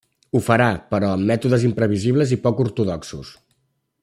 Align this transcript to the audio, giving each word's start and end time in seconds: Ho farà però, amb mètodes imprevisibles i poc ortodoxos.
Ho 0.37 0.39
farà 0.45 0.69
però, 0.93 1.11
amb 1.17 1.29
mètodes 1.33 1.67
imprevisibles 1.69 2.33
i 2.39 2.43
poc 2.47 2.65
ortodoxos. 2.67 3.35